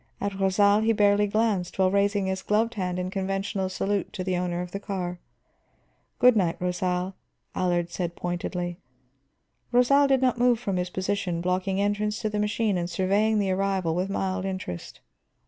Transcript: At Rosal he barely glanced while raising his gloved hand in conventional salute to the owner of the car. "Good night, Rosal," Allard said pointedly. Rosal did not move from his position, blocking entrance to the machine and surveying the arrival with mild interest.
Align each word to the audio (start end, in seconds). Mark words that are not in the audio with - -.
At 0.19 0.39
Rosal 0.39 0.79
he 0.79 0.93
barely 0.93 1.27
glanced 1.27 1.77
while 1.77 1.91
raising 1.91 2.25
his 2.25 2.41
gloved 2.41 2.73
hand 2.73 2.97
in 2.97 3.11
conventional 3.11 3.69
salute 3.69 4.11
to 4.13 4.23
the 4.23 4.35
owner 4.35 4.61
of 4.63 4.71
the 4.71 4.79
car. 4.79 5.19
"Good 6.17 6.35
night, 6.35 6.55
Rosal," 6.59 7.13
Allard 7.53 7.91
said 7.91 8.15
pointedly. 8.15 8.79
Rosal 9.71 10.07
did 10.07 10.19
not 10.19 10.39
move 10.39 10.59
from 10.59 10.77
his 10.77 10.89
position, 10.89 11.39
blocking 11.39 11.79
entrance 11.79 12.19
to 12.23 12.31
the 12.31 12.39
machine 12.39 12.79
and 12.79 12.89
surveying 12.89 13.37
the 13.37 13.51
arrival 13.51 13.93
with 13.93 14.09
mild 14.09 14.43
interest. 14.43 15.01